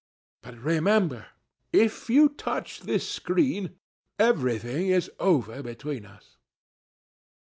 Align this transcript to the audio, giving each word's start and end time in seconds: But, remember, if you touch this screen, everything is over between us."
But, 0.41 0.57
remember, 0.57 1.27
if 1.71 2.09
you 2.09 2.29
touch 2.29 2.79
this 2.79 3.07
screen, 3.07 3.75
everything 4.17 4.87
is 4.87 5.11
over 5.19 5.61
between 5.61 6.07
us." 6.07 6.37